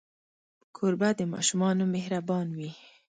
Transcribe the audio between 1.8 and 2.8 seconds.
مهربان وي.